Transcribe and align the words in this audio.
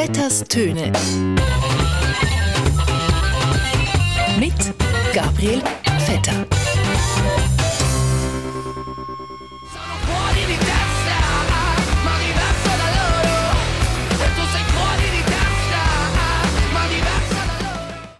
Vetters 0.00 0.42
Töne. 0.48 0.90
Mit 4.38 4.54
Gabriel 5.12 5.60
Vetter. 6.06 6.46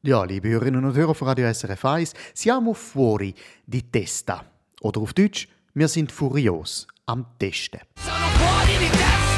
Ja, 0.03 0.25
liebe 0.25 0.51
Hörerinnen 0.51 0.85
und 0.85 0.95
Hörer 0.95 1.15
von 1.15 1.29
Radio 1.29 1.51
SRF 1.51 1.83
1, 1.83 2.13
siamo 2.35 2.75
fuori 2.75 3.35
di 3.65 3.91
testa. 3.91 4.45
Oder 4.83 5.01
auf 5.01 5.15
Deutsch, 5.15 5.49
wir 5.73 5.89
sind 5.89 6.13
furios 6.13 6.87
am 7.07 7.25
Testen. 7.39 7.81
Sono 7.97 8.27
fuori 8.37 8.77
di 8.79 8.91
testa. 8.91 9.30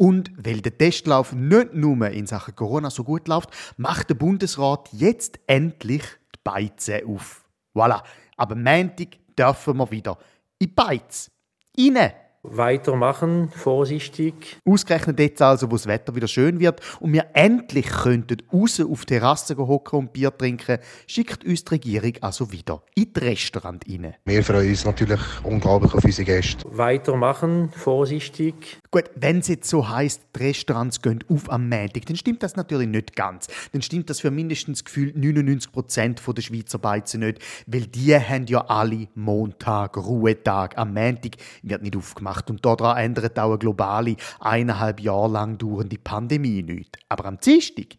Und 0.00 0.32
weil 0.34 0.62
der 0.62 0.78
Testlauf 0.78 1.34
nicht 1.34 1.74
nur 1.74 2.08
in 2.08 2.26
Sachen 2.26 2.56
Corona 2.56 2.88
so 2.88 3.04
gut 3.04 3.28
läuft, 3.28 3.50
macht 3.76 4.08
der 4.08 4.14
Bundesrat 4.14 4.88
jetzt 4.92 5.38
endlich 5.46 6.02
die 6.34 6.38
Beize 6.42 7.02
auf. 7.06 7.44
Voilà, 7.74 8.02
aber 8.38 8.54
Montag 8.54 9.18
dürfen 9.38 9.76
wir 9.76 9.90
wieder 9.90 10.16
in 10.58 10.68
die 10.68 10.72
Beiz. 10.72 11.30
Rein! 11.78 12.12
Weitermachen, 12.42 13.50
vorsichtig. 13.50 14.56
Ausgerechnet 14.64 15.20
jetzt 15.20 15.42
also, 15.42 15.70
wo 15.70 15.74
das 15.74 15.86
Wetter 15.86 16.14
wieder 16.14 16.28
schön 16.28 16.58
wird 16.58 16.80
und 17.00 17.12
wir 17.12 17.26
endlich 17.34 17.86
könnten 17.86 18.38
raus 18.50 18.80
auf 18.80 19.04
die 19.04 19.18
Terrasse 19.18 19.54
hocken 19.58 19.98
und 19.98 20.12
Bier 20.14 20.34
trinken, 20.34 20.78
schickt 21.06 21.44
uns 21.44 21.66
die 21.66 21.74
Regierung 21.74 22.14
also 22.22 22.50
wieder 22.50 22.82
in 22.94 23.12
das 23.12 23.22
Restaurant 23.22 23.84
rein. 23.86 24.14
Wir 24.24 24.42
freuen 24.42 24.70
uns 24.70 24.86
natürlich 24.86 25.20
unglaublich 25.44 25.92
auf 25.92 26.02
unsere 26.02 26.24
Gäste. 26.24 26.64
Weitermachen, 26.70 27.68
vorsichtig. 27.76 28.79
Gut, 28.92 29.04
wenn 29.14 29.38
es 29.38 29.46
jetzt 29.46 29.70
so 29.70 29.86
die 29.86 30.42
Restaurants 30.42 31.00
gehen 31.00 31.22
auf 31.28 31.48
am 31.48 31.68
Montag, 31.68 32.06
dann 32.06 32.16
stimmt 32.16 32.42
das 32.42 32.56
natürlich 32.56 32.88
nicht 32.88 33.14
ganz. 33.14 33.46
Dann 33.72 33.82
stimmt 33.82 34.10
das 34.10 34.18
für 34.18 34.32
mindestens 34.32 34.84
gefühlt 34.84 35.14
99% 35.14 36.32
der 36.32 36.42
Schweizer 36.42 36.78
Beizen 36.78 37.20
nicht, 37.20 37.38
weil 37.68 37.82
die 37.82 38.16
haben 38.16 38.46
ja 38.46 38.62
alle 38.66 39.06
Montag, 39.14 39.96
Ruhetag. 39.96 40.76
Am 40.76 40.92
Montag 40.92 41.36
wird 41.62 41.82
nicht 41.82 41.96
aufgemacht 41.96 42.50
und 42.50 42.66
daran 42.66 42.96
ändert 42.96 43.38
auch 43.38 43.50
eine 43.50 43.58
globale, 43.58 44.16
eineinhalb 44.40 44.98
Jahre 44.98 45.30
lang 45.30 45.56
dauernde 45.56 45.98
Pandemie 45.98 46.64
nichts. 46.64 46.98
Aber 47.08 47.26
am 47.26 47.38
Dienstag, 47.38 47.96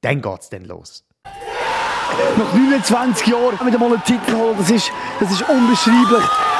dann 0.00 0.22
geht's 0.22 0.48
dann 0.48 0.64
los. 0.64 1.04
Nach 2.38 2.54
29 2.54 3.26
Jahren 3.26 3.66
wieder 3.66 3.78
mal 3.78 3.92
einen 3.92 4.04
Titel 4.04 4.36
holen, 4.36 4.56
das 4.56 4.70
ist, 4.70 4.90
das 5.20 5.30
ist 5.30 5.46
unbeschreiblich. 5.46 6.53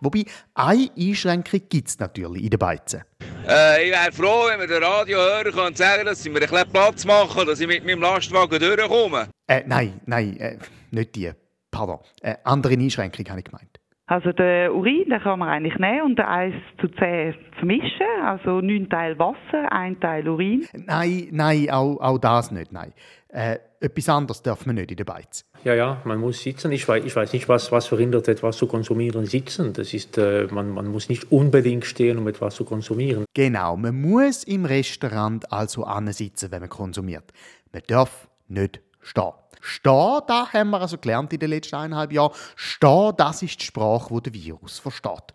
Wobei, 0.00 0.24
eine 0.54 0.90
Einschränkung 0.96 1.60
gibt 1.68 1.88
es 1.88 1.98
natürlich 1.98 2.44
in 2.44 2.50
den 2.50 2.58
Beizen. 2.58 3.02
Äh, 3.46 3.86
ich 3.86 3.92
wäre 3.92 4.12
froh, 4.12 4.46
wenn 4.48 4.60
wir 4.60 4.66
den 4.66 4.82
Radio 4.82 5.18
hören 5.18 5.52
können 5.52 5.66
und 5.68 5.76
sagen, 5.76 6.06
dass 6.06 6.22
sie 6.22 6.30
mir 6.30 6.40
ein 6.40 6.48
bisschen 6.48 6.70
Platz 6.70 7.04
machen, 7.04 7.46
dass 7.46 7.60
ich 7.60 7.66
mit 7.66 7.84
meinem 7.84 8.00
Lastwagen 8.00 8.58
durchkomme. 8.58 9.28
Äh, 9.46 9.62
nein, 9.66 10.00
nein, 10.06 10.36
äh, 10.38 10.58
nicht 10.90 11.14
die. 11.14 11.32
Pardon. 11.70 12.00
Äh, 12.20 12.36
andere 12.44 12.74
Einschränkung 12.74 13.26
habe 13.28 13.40
ich 13.40 13.44
gemeint. 13.44 13.69
Also 14.10 14.32
den 14.32 14.72
Urin 14.72 15.08
den 15.08 15.20
kann 15.20 15.38
man 15.38 15.48
eigentlich 15.48 15.78
nehmen 15.78 16.02
und 16.02 16.18
den 16.18 16.26
1 16.26 16.54
zu 16.80 16.88
10 16.88 17.32
vermischen. 17.56 18.08
Also 18.24 18.60
9 18.60 18.90
Teil 18.90 19.16
Wasser, 19.20 19.70
1 19.70 20.00
Teil 20.00 20.28
Urin. 20.28 20.66
Nein, 20.72 21.28
nein, 21.30 21.70
auch, 21.70 22.00
auch 22.00 22.18
das 22.18 22.50
nicht, 22.50 22.72
nein. 22.72 22.92
Äh, 23.28 23.58
etwas 23.78 24.08
anderes 24.08 24.42
darf 24.42 24.66
man 24.66 24.74
nicht 24.74 24.90
in 24.90 24.96
der 24.96 25.04
Beiz. 25.04 25.44
Ja, 25.62 25.74
ja, 25.74 26.02
man 26.02 26.18
muss 26.18 26.42
sitzen. 26.42 26.72
Ich 26.72 26.88
weiß, 26.88 27.04
ich 27.04 27.14
weiß 27.14 27.32
nicht, 27.32 27.48
was, 27.48 27.70
was 27.70 27.86
verhindert, 27.86 28.26
etwas 28.26 28.56
zu 28.56 28.66
konsumieren. 28.66 29.26
Sitzen, 29.26 29.72
das 29.74 29.94
ist, 29.94 30.18
äh, 30.18 30.48
man, 30.50 30.70
man 30.70 30.88
muss 30.88 31.08
nicht 31.08 31.30
unbedingt 31.30 31.84
stehen, 31.84 32.18
um 32.18 32.26
etwas 32.26 32.56
zu 32.56 32.64
konsumieren. 32.64 33.26
Genau, 33.32 33.76
man 33.76 34.00
muss 34.00 34.42
im 34.42 34.64
Restaurant 34.64 35.52
also 35.52 35.86
sitzen, 36.06 36.50
wenn 36.50 36.60
man 36.60 36.68
konsumiert. 36.68 37.32
Man 37.72 37.82
darf 37.86 38.28
nicht 38.48 38.80
stehen. 39.02 39.34
Stehen, 39.60 40.20
da 40.26 40.52
haben 40.52 40.70
wir 40.70 40.80
also 40.80 40.98
gelernt 40.98 41.32
in 41.32 41.38
den 41.38 41.50
letzten 41.50 41.76
eineinhalb 41.76 42.12
Jahren. 42.12 42.32
Stehen, 42.56 43.12
das 43.16 43.42
ist 43.42 43.60
die 43.60 43.66
Sprache, 43.66 44.14
die 44.14 44.30
der 44.30 44.34
Virus 44.34 44.78
versteht. 44.78 45.34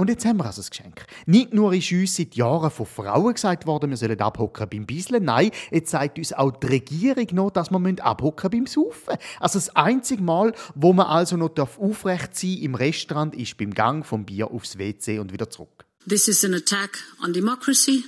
Und 0.00 0.08
jetzt 0.08 0.24
haben 0.24 0.38
wir 0.38 0.46
also 0.46 0.62
das 0.62 0.70
Geschenk. 0.70 1.04
Nicht 1.26 1.52
nur 1.52 1.74
ist 1.74 1.92
uns 1.92 2.16
seit 2.16 2.34
Jahren 2.34 2.70
von 2.70 2.86
Frauen 2.86 3.34
gesagt 3.34 3.66
worden, 3.66 3.90
wir 3.90 3.98
sollen 3.98 4.18
abhocken 4.18 4.66
beim 4.70 4.86
Bisseln. 4.86 5.24
Nein, 5.24 5.50
jetzt 5.70 5.90
sagt 5.90 6.16
uns 6.16 6.32
auch 6.32 6.52
die 6.52 6.68
Regierung 6.68 7.26
noch, 7.32 7.50
dass 7.50 7.70
wir 7.70 8.04
abhocken 8.06 8.50
beim 8.50 8.66
Saufen. 8.66 9.18
Also 9.40 9.58
das 9.58 9.76
einzige 9.76 10.22
Mal, 10.22 10.54
wo 10.74 10.94
man 10.94 11.04
also 11.04 11.36
noch 11.36 11.50
aufrecht 11.78 12.34
sein 12.34 12.54
darf 12.54 12.62
im 12.62 12.74
Restaurant, 12.76 13.34
ist 13.34 13.58
beim 13.58 13.74
Gang 13.74 14.06
vom 14.06 14.24
Bier 14.24 14.50
aufs 14.50 14.78
WC 14.78 15.18
und 15.18 15.34
wieder 15.34 15.50
zurück. 15.50 15.84
This 16.08 16.28
is 16.28 16.46
an 16.46 16.54
attack 16.54 16.98
on 17.22 17.34
democracy. 17.34 18.04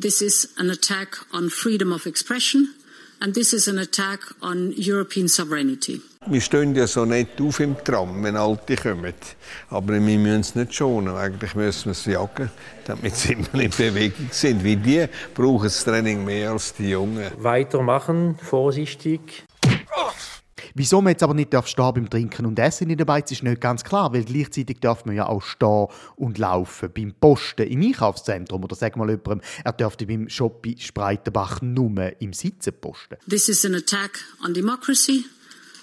This 0.00 0.20
is 0.22 0.48
an 0.56 0.68
attack 0.68 1.24
on 1.32 1.48
freedom 1.48 1.92
of 1.92 2.06
expression. 2.06 2.74
And 3.22 3.34
this 3.34 3.52
is 3.52 3.68
an 3.68 3.78
attack 3.78 4.20
on 4.40 4.72
European 4.78 5.28
sovereignty. 5.28 6.00
Wir 6.26 6.40
stehen 6.40 6.74
ja 6.74 6.86
so 6.86 7.04
nicht 7.04 7.38
auf 7.40 7.60
im 7.60 7.76
Tram, 7.84 8.22
wenn 8.24 8.34
Alte 8.36 8.76
kommen. 8.76 9.14
Aber 9.68 9.92
wir 9.92 10.00
müssen 10.00 10.40
es 10.40 10.54
nicht 10.54 10.74
schonen. 10.74 11.14
Eigentlich 11.14 11.54
müssen 11.54 11.86
wir 11.86 11.92
es 11.92 12.04
jagen, 12.06 12.50
damit 12.86 13.16
sie 13.16 13.34
immer 13.34 13.60
in 13.60 13.70
Bewegung 13.70 14.28
sind. 14.30 14.64
Wie 14.64 14.76
die 14.76 15.06
brauchen 15.34 15.64
das 15.64 15.84
Training 15.84 16.24
mehr 16.24 16.52
als 16.52 16.72
die 16.74 16.90
Jungen. 16.90 17.30
Weitermachen, 17.36 18.38
vorsichtig. 18.42 19.44
Wieso 20.74 21.00
man 21.00 21.12
jetzt 21.12 21.22
aber 21.22 21.34
nicht 21.34 21.52
darf 21.52 21.66
stehen 21.66 21.92
beim 21.94 22.10
Trinken 22.10 22.46
und 22.46 22.58
Essen 22.58 22.90
in 22.90 22.98
der 22.98 23.04
Beiz 23.04 23.30
ist 23.30 23.42
nicht 23.42 23.60
ganz 23.60 23.84
klar, 23.84 24.12
weil 24.12 24.24
gleichzeitig 24.24 24.78
darf 24.80 25.04
man 25.04 25.16
ja 25.16 25.26
auch 25.26 25.42
stehen 25.42 25.86
und 26.16 26.38
laufen 26.38 26.90
beim 26.94 27.14
Posten 27.20 27.66
im 27.66 27.82
Einkaufszentrum 27.82 28.64
oder 28.64 28.76
sag 28.76 28.96
mal 28.96 29.08
jemandem, 29.08 29.40
er 29.64 29.72
dürfte 29.72 30.06
beim 30.06 30.28
Shoppi 30.28 30.76
Spreitenbach 30.78 31.60
nur 31.62 32.20
im 32.20 32.32
Sitzen 32.32 32.72
posten. 32.80 33.16
This 33.28 33.48
is 33.48 33.64
an 33.64 33.74
attack 33.74 34.20
on 34.44 34.54
democracy. 34.54 35.24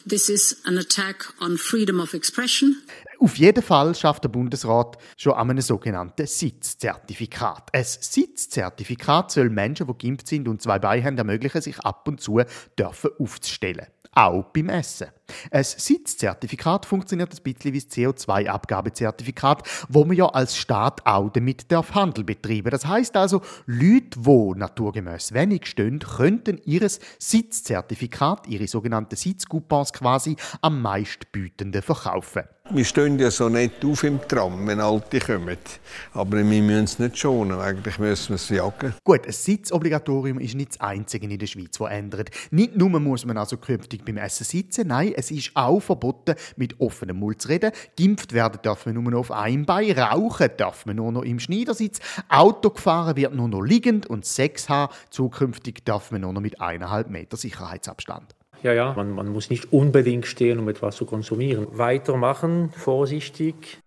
This 0.08 0.30
is 0.30 0.62
an 0.64 0.78
attack 0.78 1.34
on 1.42 1.58
freedom 1.58 2.00
of 2.00 2.14
expression. 2.14 2.78
Auf 3.20 3.38
jeden 3.38 3.64
Fall 3.64 3.94
schafft 3.96 4.24
der 4.24 4.30
Bundesrat 4.30 4.98
schon 5.18 5.34
an 5.34 5.50
einem 5.50 5.62
sogenannten 5.62 6.26
Sitzzertifikat. 6.26 7.70
Ein 7.74 7.84
Sitzzertifikat 7.84 9.32
soll 9.32 9.50
Menschen, 9.50 9.88
die 9.88 10.08
geimpft 10.08 10.28
sind 10.28 10.48
und 10.48 10.62
zwei 10.62 10.80
Beine 10.80 11.04
haben, 11.04 11.18
ermöglichen, 11.18 11.62
sich 11.62 11.80
ab 11.80 12.08
und 12.08 12.22
zu 12.22 12.40
dürfen 12.78 13.10
aufzustellen. 13.20 13.88
Auch 14.18 14.46
beim 14.52 14.70
Essen. 14.70 15.12
Ein 15.52 15.64
Sitzzertifikat 15.64 16.86
funktioniert 16.86 17.34
ein 17.34 17.44
bisschen 17.44 17.74
wie 17.74 17.82
das 17.82 17.90
CO2-Abgabezertifikat, 17.90 19.64
wo 19.90 20.06
man 20.06 20.16
ja 20.16 20.28
als 20.28 20.58
Staat 20.58 21.06
auch 21.06 21.30
damit 21.30 21.72
darf 21.72 21.94
Handel 21.96 22.24
betreiben. 22.24 22.70
Das 22.70 22.86
heißt 22.86 23.16
also, 23.18 23.42
Leute, 23.66 24.20
die 24.20 24.60
naturgemäß 24.60 25.34
wenig 25.34 25.66
stehen, 25.68 26.00
könnten 26.00 26.60
ihr 26.66 26.88
Sitzzertifikat, 27.20 28.48
ihre 28.48 28.68
sogenannten 28.68 29.16
Sitzcoupons 29.16 29.94
quasi, 29.94 30.36
am 30.62 30.82
meistbietenden 30.82 31.82
verkaufen. 31.82 32.44
Wir 32.70 32.84
stehen 32.84 33.18
ja 33.18 33.32
so 33.32 33.48
nicht 33.48 33.86
auf 33.86 34.04
im 34.04 34.20
Tram, 34.28 34.68
wenn 34.68 34.82
Alte 34.82 35.20
kommen. 35.20 35.58
Aber 36.14 36.38
wir 36.38 36.44
müssen 36.44 36.84
es 36.84 37.00
nicht 37.00 37.18
schonen. 37.18 37.58
Eigentlich 37.62 37.98
müssen 37.98 38.30
wir 38.30 38.36
es 38.36 38.50
jagen. 38.50 38.94
Gut, 39.06 39.26
ein 39.26 39.32
Sitzobligatorium 39.32 40.40
ist 40.40 40.56
nicht 40.56 40.72
das 40.72 40.82
einzige 40.82 41.28
in 41.28 41.40
der 41.40 41.48
Schweiz, 41.48 41.78
das 41.78 41.90
ändert. 41.90 42.30
Nicht 42.52 42.76
nur 42.76 42.90
muss 43.00 43.26
man 43.26 43.38
also 43.38 43.56
künftig 43.56 44.04
beim 44.04 44.18
Essen 44.18 44.44
sitzen, 44.44 44.88
nein, 44.90 45.14
es 45.18 45.32
ist 45.32 45.52
auch 45.56 45.80
verboten, 45.80 46.36
mit 46.56 46.80
offenem 46.80 47.18
Mund 47.18 47.42
zu 47.42 47.50
reden. 47.50 47.72
Geimpft 48.00 48.34
werden 48.34 48.60
darf 48.62 48.86
man 48.86 48.96
nur 48.96 49.12
noch 49.12 49.20
auf 49.20 49.32
einem 49.32 49.66
Bein, 49.66 49.98
rauchen 49.98 50.50
darf 50.58 50.86
man 50.86 50.98
nur 50.98 51.12
noch 51.12 51.24
im 51.24 51.40
Schneidersitz, 51.40 52.00
Auto 52.30 52.70
gefahren 52.70 53.16
wird 53.16 53.34
nur 53.34 53.48
noch 53.48 53.62
liegend 53.62 54.06
und 54.06 54.26
Sex 54.26 54.70
haben 54.70 54.94
zukünftig 55.10 55.84
darf 55.86 56.12
man 56.12 56.22
nur 56.22 56.34
noch 56.34 56.42
mit 56.42 56.62
eineinhalb 56.62 57.10
Meter 57.10 57.36
Sicherheitsabstand. 57.36 58.36
Ja, 58.64 58.74
ja, 58.74 58.94
man, 58.94 59.12
man 59.12 59.30
muss 59.30 59.50
nicht 59.50 59.72
unbedingt 59.72 60.26
stehen, 60.26 60.60
um 60.60 60.70
etwas 60.70 60.96
zu 60.96 61.06
konsumieren. 61.06 61.68
Weitermachen, 61.72 62.72
vorsichtig. 62.72 63.80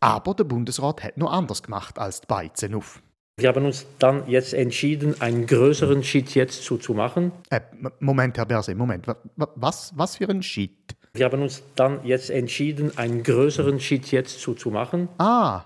Aber 0.00 0.34
der 0.34 0.44
Bundesrat 0.44 1.02
hat 1.02 1.16
noch 1.16 1.32
anders 1.32 1.62
gemacht 1.62 1.98
als 1.98 2.20
die 2.20 2.26
Beizen 2.26 2.74
auf. 2.74 3.02
Wir 3.36 3.48
haben 3.48 3.64
uns 3.66 3.84
dann 3.98 4.28
jetzt 4.28 4.54
entschieden, 4.54 5.20
einen 5.20 5.46
größeren 5.46 6.04
Schritt 6.04 6.34
jetzt 6.36 6.62
zu, 6.62 6.76
zu 6.78 6.94
machen. 6.94 7.32
Äh, 7.50 7.60
Moment, 7.98 8.36
Herr 8.36 8.46
Berse, 8.46 8.74
Moment. 8.76 9.08
Wa- 9.08 9.16
wa- 9.36 9.50
Was, 9.56 9.92
was 9.96 10.16
für 10.16 10.28
ein 10.28 10.40
Shit? 10.42 10.94
Wir 11.14 11.26
haben 11.26 11.42
uns 11.42 11.62
dann 11.74 12.04
jetzt 12.06 12.30
entschieden, 12.30 12.96
einen 12.96 13.24
größeren 13.24 13.80
Schritt 13.80 14.12
jetzt 14.12 14.40
zu, 14.40 14.54
zu 14.54 14.70
machen. 14.70 15.08
Ah, 15.18 15.64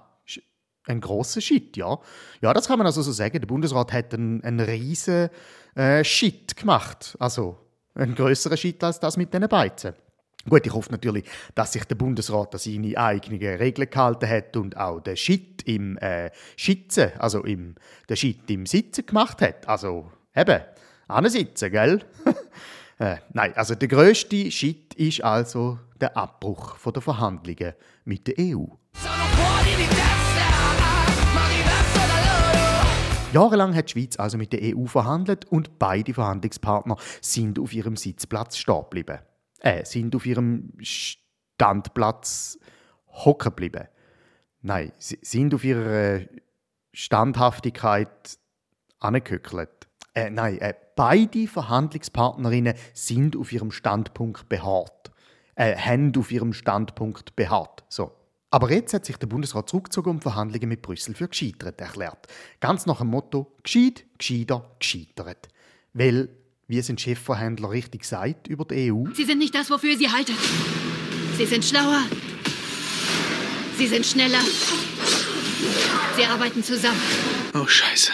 ein 0.86 1.02
großer 1.02 1.42
Shit, 1.42 1.76
ja. 1.76 1.98
Ja, 2.40 2.54
das 2.54 2.68
kann 2.68 2.78
man 2.78 2.86
also 2.86 3.02
so 3.02 3.12
sagen. 3.12 3.38
Der 3.38 3.46
Bundesrat 3.46 3.92
hat 3.92 4.14
einen, 4.14 4.42
einen 4.42 4.60
riesen 4.60 5.28
äh, 5.74 6.02
Shit 6.04 6.56
gemacht. 6.56 7.16
Also 7.18 7.58
ein 7.94 8.14
größerer 8.14 8.56
Shit 8.56 8.82
als 8.82 8.98
das 8.98 9.18
mit 9.18 9.34
den 9.34 9.46
Beizen. 9.46 9.92
Gut, 10.48 10.66
ich 10.66 10.72
hoffe 10.72 10.90
natürlich, 10.90 11.24
dass 11.54 11.72
sich 11.72 11.84
der 11.84 11.94
Bundesrat 11.94 12.54
an 12.54 12.58
seine 12.58 12.96
eigenen 12.96 13.38
Regeln 13.40 13.90
gehalten 13.90 14.28
hat 14.28 14.56
und 14.56 14.76
auch 14.76 15.00
den 15.00 15.16
Shit 15.16 15.62
im 15.64 15.98
äh, 15.98 16.30
Schitzen, 16.56 17.10
also 17.18 17.44
im, 17.44 17.74
den 18.08 18.16
Shit 18.16 18.50
im 18.50 18.64
Sitzen 18.64 19.04
gemacht 19.04 19.42
hat. 19.42 19.68
Also 19.68 20.10
eben, 20.34 20.60
ansitzen, 21.06 21.70
gell? 21.70 22.00
äh, 22.98 23.16
nein, 23.32 23.52
also 23.56 23.74
der 23.74 23.88
grösste 23.88 24.50
Shit 24.50 24.94
ist 24.94 25.22
also 25.22 25.78
der 26.00 26.16
Abbruch 26.16 26.78
der 26.78 27.02
Verhandlungen 27.02 27.74
mit 28.04 28.26
der 28.26 28.34
EU. 28.38 28.64
Jahrelang 33.34 33.74
hat 33.74 33.88
die 33.88 33.92
Schweiz 33.92 34.18
also 34.18 34.38
mit 34.38 34.54
der 34.54 34.74
EU 34.74 34.86
verhandelt 34.86 35.44
und 35.44 35.78
beide 35.78 36.14
Verhandlungspartner 36.14 36.96
sind 37.20 37.58
auf 37.58 37.74
ihrem 37.74 37.96
Sitzplatz 37.96 38.56
stehen 38.56 38.84
geblieben. 38.84 39.18
Äh, 39.60 39.84
sind 39.84 40.14
auf 40.14 40.24
ihrem 40.26 40.72
Standplatz 40.80 42.58
hocken 43.06 43.50
geblieben. 43.50 43.88
Nein, 44.62 44.92
sie 44.98 45.18
sind 45.22 45.54
auf 45.54 45.64
ihrer 45.64 46.20
Standhaftigkeit 46.92 48.38
angehöckelt. 48.98 49.88
Äh, 50.14 50.30
nein, 50.30 50.58
äh, 50.58 50.74
beide 50.96 51.46
Verhandlungspartnerinnen 51.46 52.74
sind 52.92 53.36
auf 53.36 53.52
ihrem 53.52 53.70
Standpunkt 53.70 54.48
beharrt. 54.48 55.12
Äh, 55.54 55.76
haben 55.76 56.12
auf 56.16 56.30
ihrem 56.32 56.52
Standpunkt 56.52 57.36
beharrt. 57.36 57.84
So. 57.88 58.12
Aber 58.50 58.70
jetzt 58.70 58.94
hat 58.94 59.04
sich 59.04 59.16
der 59.16 59.26
Bundesrat 59.26 59.68
zurückgezogen 59.68 60.10
und 60.10 60.22
Verhandlungen 60.22 60.68
mit 60.68 60.82
Brüssel 60.82 61.14
für 61.14 61.28
gescheitert 61.28 61.80
erklärt. 61.80 62.26
Ganz 62.60 62.86
nach 62.86 62.98
dem 62.98 63.08
Motto: 63.08 63.54
gescheit, 63.62 64.04
gescheiter, 64.16 64.76
gescheitert. 64.78 65.48
Weil, 65.92 66.30
wie 66.68 66.78
es 66.78 66.90
ein 66.90 66.98
Chefverhandler 66.98 67.70
richtig 67.70 68.04
sagt 68.04 68.46
über 68.46 68.66
die 68.66 68.92
EU, 68.92 69.04
Sie 69.14 69.24
sind 69.24 69.38
nicht 69.38 69.54
das, 69.54 69.70
wofür 69.70 69.90
ihr 69.90 69.98
sie 69.98 70.10
haltet. 70.10 70.36
Sie 71.38 71.46
sind 71.46 71.64
schlauer. 71.64 72.02
Sie 73.78 73.86
sind 73.86 74.04
schneller. 74.04 74.40
Sie 76.14 76.24
arbeiten 76.24 76.62
zusammen. 76.62 77.00
Oh, 77.54 77.66
Scheiße. 77.66 78.12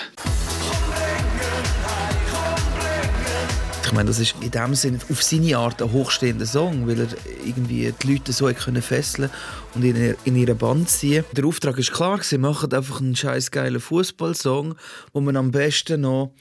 Ich 3.84 3.92
meine, 3.92 4.08
das 4.08 4.20
ist 4.20 4.36
in 4.40 4.50
dem 4.50 4.74
Sinne 4.74 4.98
auf 5.10 5.22
seine 5.22 5.58
Art 5.58 5.82
ein 5.82 5.90
hochstehender 5.90 6.46
Song, 6.46 6.86
weil 6.86 7.00
er 7.00 7.08
irgendwie 7.44 7.92
die 8.02 8.12
Leute 8.12 8.32
so 8.32 8.46
können 8.52 8.82
fesseln 8.82 9.30
und 9.74 9.84
in, 9.84 10.14
in 10.24 10.36
ihre 10.36 10.54
Band 10.54 10.88
ziehen. 10.88 11.24
Der 11.32 11.44
Auftrag 11.44 11.76
ist 11.78 11.92
klar, 11.92 12.22
sie 12.22 12.38
machen 12.38 12.72
einfach 12.72 13.00
einen 13.00 13.16
scheiß 13.16 13.50
geilen 13.50 13.80
Fußballsong, 13.80 14.76
wo 15.12 15.20
man 15.20 15.36
am 15.36 15.50
besten 15.50 16.02
noch, 16.02 16.32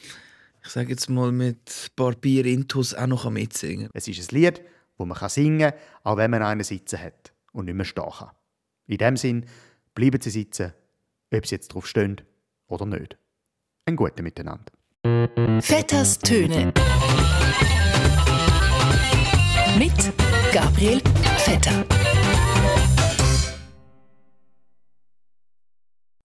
ich 0.66 0.72
sage 0.72 0.90
jetzt 0.90 1.10
mal 1.10 1.32
mit 1.32 1.58
ein 1.58 1.96
paar 1.96 2.14
Bier 2.14 2.46
intus 2.46 2.94
auch 2.94 3.08
noch 3.08 3.30
mitsingen 3.30 3.90
es 3.94 4.08
ist 4.08 4.32
ein 4.32 4.36
Lied, 4.36 4.62
wo 4.98 5.06
man 5.06 5.18
kann 5.18 5.30
singen 5.30 5.72
kann, 5.72 5.80
auch 6.04 6.18
wenn 6.18 6.32
man 6.32 6.42
einen 6.42 6.64
sitzen 6.64 7.00
hat 7.00 7.34
und 7.52 7.66
nicht 7.66 7.76
mehr 7.76 7.86
stehen 7.86 8.10
kann. 8.10 8.32
In 8.88 8.98
dem 8.98 9.18
Sinn, 9.18 9.46
bleiben 9.94 10.20
Sie 10.22 10.30
sitzen, 10.30 10.74
ob 11.34 11.46
Sie 11.46 11.56
jetzt 11.56 11.70
drauf 11.70 11.88
stehen 11.88 12.22
oder 12.68 12.86
nicht. 12.86 13.18
Ein 13.86 13.96
guten 13.96 14.24
Miteinander. 14.24 14.72
Vetters 15.62 16.20
Töne. 16.20 16.74
Mit 19.78 20.14
Gabriel 20.54 21.02
Vetter. 21.38 21.86